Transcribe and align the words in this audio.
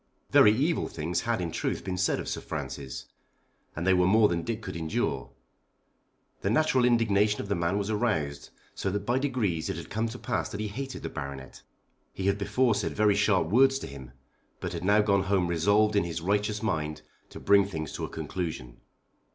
Very 0.31 0.51
evil 0.51 0.87
things 0.87 1.21
had 1.29 1.39
in 1.41 1.51
truth 1.51 1.83
been 1.83 1.95
said 1.95 2.19
of 2.19 2.27
Sir 2.27 2.41
Francis, 2.41 3.05
and 3.75 3.85
they 3.85 3.93
were 3.93 4.07
more 4.07 4.29
than 4.29 4.41
Dick 4.41 4.63
could 4.63 4.75
endure. 4.75 5.29
The 6.41 6.49
natural 6.49 6.85
indignation 6.85 7.39
of 7.39 7.49
the 7.49 7.53
man 7.55 7.77
was 7.77 7.91
aroused, 7.91 8.49
so 8.73 8.89
that 8.89 9.05
by 9.05 9.19
degrees 9.19 9.69
it 9.69 9.75
had 9.77 9.91
come 9.91 10.07
to 10.09 10.17
pass 10.17 10.49
that 10.49 10.59
he 10.59 10.69
hated 10.69 11.03
the 11.03 11.09
Baronet. 11.09 11.61
He 12.13 12.25
had 12.25 12.39
before 12.39 12.73
said 12.73 12.95
very 12.95 13.13
sharp 13.13 13.49
words 13.49 13.77
to 13.77 13.85
him, 13.85 14.13
but 14.59 14.73
had 14.73 14.83
now 14.83 15.01
gone 15.03 15.21
home 15.25 15.45
resolved 15.45 15.95
in 15.95 16.03
his 16.03 16.19
righteous 16.19 16.63
mind 16.63 17.03
to 17.29 17.39
bring 17.39 17.65
things 17.65 17.93
to 17.93 18.03
a 18.03 18.09
conclusion. 18.09 18.77